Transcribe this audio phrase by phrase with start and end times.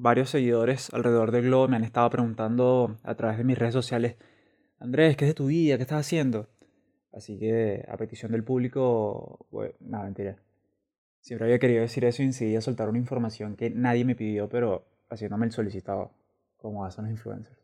[0.00, 4.16] varios seguidores alrededor del globo me han estado preguntando a través de mis redes sociales,
[4.78, 5.76] Andrés, ¿qué es de tu vida?
[5.76, 6.48] ¿Qué estás haciendo?
[7.12, 10.36] Así que a petición del público, bueno, nada, mentira.
[11.20, 14.86] Siempre había querido decir eso y enseguida soltar una información que nadie me pidió, pero
[15.10, 16.12] haciéndome el solicitado,
[16.56, 17.60] como hacen los influencers.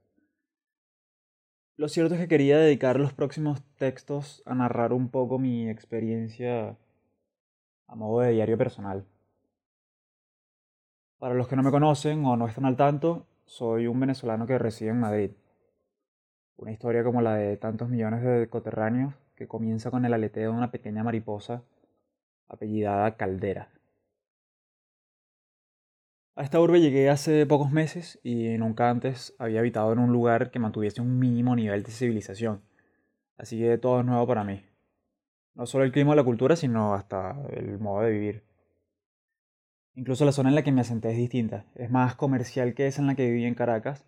[1.77, 6.77] Lo cierto es que quería dedicar los próximos textos a narrar un poco mi experiencia
[7.87, 9.07] a modo de diario personal.
[11.19, 14.59] Para los que no me conocen o no están al tanto, soy un venezolano que
[14.59, 15.31] reside en Madrid.
[16.57, 20.57] Una historia como la de tantos millones de coterráneos que comienza con el aleteo de
[20.57, 21.63] una pequeña mariposa
[22.49, 23.71] apellidada Caldera.
[26.35, 30.51] A esta urbe llegué hace pocos meses y nunca antes había habitado en un lugar
[30.51, 32.61] que mantuviese un mínimo nivel de civilización.
[33.39, 34.63] Así que todo es nuevo para mí.
[35.55, 38.56] No solo el clima o la cultura, sino hasta el modo de vivir.
[39.97, 41.65] Incluso la zona en la que me asenté es distinta.
[41.75, 44.05] Es más comercial que esa en la que viví en Caracas.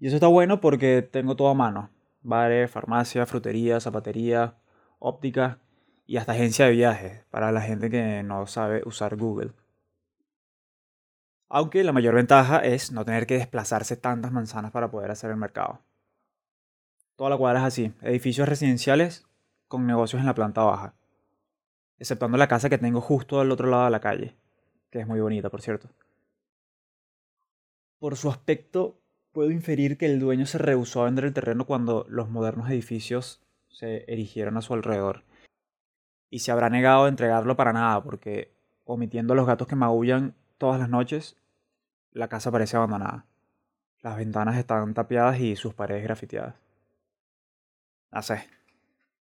[0.00, 1.90] Y eso está bueno porque tengo todo a mano.
[2.22, 4.54] Bares, farmacia, frutería, zapatería,
[4.98, 5.58] óptica
[6.06, 9.52] y hasta agencia de viajes para la gente que no sabe usar Google.
[11.50, 15.36] Aunque la mayor ventaja es no tener que desplazarse tantas manzanas para poder hacer el
[15.36, 15.82] mercado.
[17.16, 19.26] Toda la cuadra es así, edificios residenciales
[19.66, 20.94] con negocios en la planta baja,
[21.98, 24.36] exceptuando la casa que tengo justo al otro lado de la calle
[24.90, 25.88] que es muy bonita, por cierto.
[27.98, 29.00] Por su aspecto,
[29.32, 33.42] puedo inferir que el dueño se rehusó a vender el terreno cuando los modernos edificios
[33.68, 35.24] se erigieron a su alrededor.
[36.30, 40.78] Y se habrá negado a entregarlo para nada, porque, omitiendo los gatos que maullan todas
[40.78, 41.36] las noches,
[42.12, 43.26] la casa parece abandonada.
[44.00, 46.54] Las ventanas están tapiadas y sus paredes grafiteadas.
[48.10, 48.44] No sé.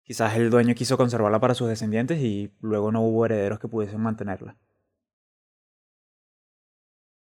[0.04, 4.02] Quizás el dueño quiso conservarla para sus descendientes y luego no hubo herederos que pudiesen
[4.02, 4.56] mantenerla.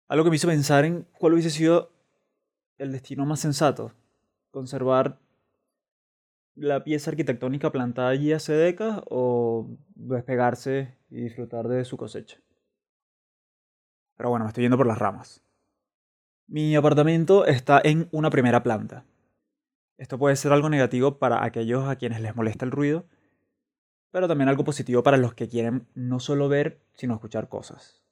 [0.08, 1.90] Algo que me hizo pensar en cuál hubiese sido
[2.78, 3.92] el destino más sensato.
[4.50, 5.18] Conservar
[6.54, 12.38] la pieza arquitectónica plantada allí hace décadas o despegarse y disfrutar de su cosecha.
[14.16, 15.42] Pero bueno, me estoy yendo por las ramas.
[16.46, 19.04] Mi apartamento está en una primera planta.
[19.98, 23.06] Esto puede ser algo negativo para aquellos a quienes les molesta el ruido,
[24.12, 28.05] pero también algo positivo para los que quieren no solo ver, sino escuchar cosas.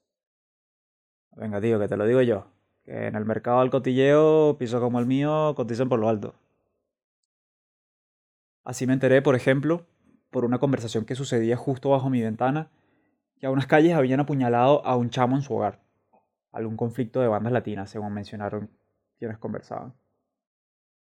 [1.37, 2.47] Venga, tío, que te lo digo yo.
[2.85, 6.35] Que en el mercado del cotilleo, pisos como el mío cotizan por lo alto.
[8.63, 9.87] Así me enteré, por ejemplo,
[10.31, 12.71] por una conversación que sucedía justo bajo mi ventana,
[13.39, 15.81] que a unas calles habían apuñalado a un chamo en su hogar.
[16.53, 18.71] Algún conflicto de bandas latinas, según mencionaron
[19.19, 19.95] quienes conversaban.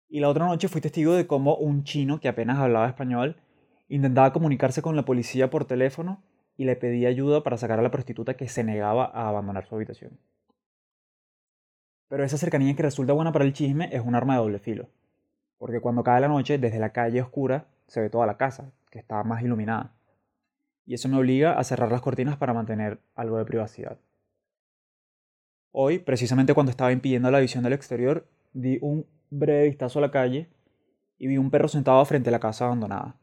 [0.08, 3.38] Y la otra noche fui testigo de cómo un chino que apenas hablaba español
[3.90, 6.24] intentaba comunicarse con la policía por teléfono
[6.58, 9.76] y le pedí ayuda para sacar a la prostituta que se negaba a abandonar su
[9.76, 10.18] habitación.
[12.08, 14.90] Pero esa cercanía que resulta buena para el chisme es un arma de doble filo,
[15.58, 19.00] porque cuando cae la noche, desde la calle oscura se ve toda la casa, que
[19.00, 19.94] está más iluminada,
[20.86, 23.98] y eso me obliga a cerrar las cortinas para mantener algo de privacidad.
[25.72, 30.12] Hoy, precisamente cuando estaba impidiendo la visión del exterior, di un breve vistazo a la
[30.12, 30.50] calle
[31.18, 33.16] y vi un perro sentado frente a la casa abandonada.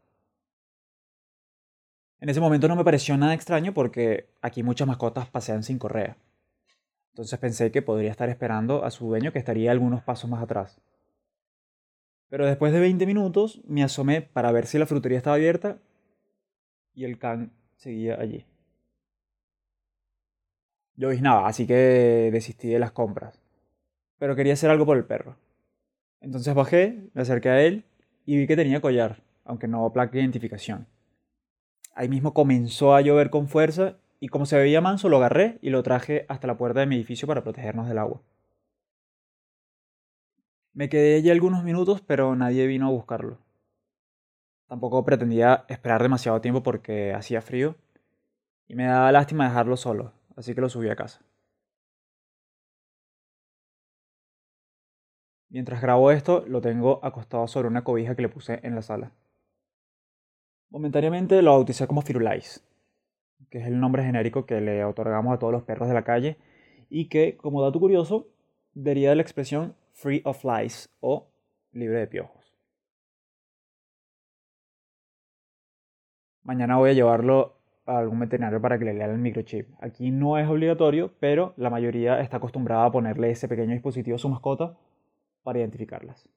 [2.21, 6.17] En ese momento no me pareció nada extraño porque aquí muchas mascotas pasean sin correa.
[7.13, 10.81] Entonces pensé que podría estar esperando a su dueño que estaría algunos pasos más atrás.
[12.29, 15.79] Pero después de 20 minutos me asomé para ver si la frutería estaba abierta
[16.95, 18.45] y el can seguía allí.
[20.97, 23.41] Yo nada, así que desistí de las compras.
[24.19, 25.37] Pero quería hacer algo por el perro.
[26.21, 27.85] Entonces bajé, me acerqué a él
[28.27, 30.87] y vi que tenía collar, aunque no placa de identificación.
[32.01, 35.69] Ahí mismo comenzó a llover con fuerza y como se veía manso lo agarré y
[35.69, 38.23] lo traje hasta la puerta de mi edificio para protegernos del agua.
[40.73, 43.37] Me quedé allí algunos minutos pero nadie vino a buscarlo.
[44.67, 47.77] Tampoco pretendía esperar demasiado tiempo porque hacía frío
[48.67, 51.21] y me daba lástima dejarlo solo, así que lo subí a casa.
[55.51, 59.13] Mientras grabo esto, lo tengo acostado sobre una cobija que le puse en la sala.
[60.71, 62.65] Momentáneamente lo bauticé como Firulais,
[63.51, 66.37] que es el nombre genérico que le otorgamos a todos los perros de la calle
[66.89, 68.29] y que, como dato curioso,
[68.73, 71.27] deriva de la expresión free of lice o
[71.73, 72.55] libre de piojos.
[76.45, 77.57] Mañana voy a llevarlo
[77.87, 79.69] a algún veterinario para que le lea el microchip.
[79.81, 84.19] Aquí no es obligatorio, pero la mayoría está acostumbrada a ponerle ese pequeño dispositivo a
[84.21, 84.77] su mascota
[85.43, 86.29] para identificarlas.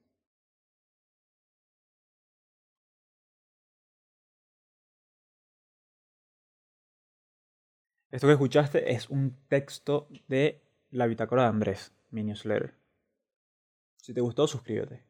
[8.14, 10.62] Esto que escuchaste es un texto de
[10.92, 12.76] La Bitácora de Andrés, mi newsletter.
[13.96, 15.02] Si te gustó, suscríbete.